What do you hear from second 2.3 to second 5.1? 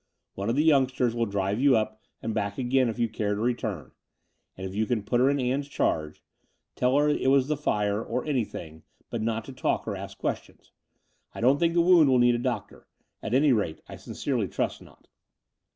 back again, if you care to return: and you can